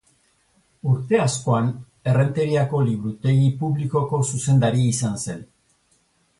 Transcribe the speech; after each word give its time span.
Urte 0.93 1.19
askoan, 1.25 1.67
Errenteriako 2.13 2.81
liburutegi 2.89 3.53
publikoko 3.63 4.25
zuzendari 4.33 4.85
izan 4.97 5.25
zen. 5.29 5.49